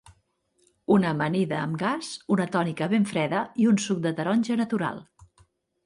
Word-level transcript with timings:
Una 0.95 1.11
amanida 1.15 1.59
amb 1.67 1.77
gas, 1.83 2.09
una 2.37 2.49
tònica 2.57 2.89
ben 2.97 3.07
freda 3.13 3.45
i 3.65 3.71
un 3.75 3.81
suc 3.87 4.05
de 4.09 4.17
taronja 4.23 4.63
natural. 4.65 5.03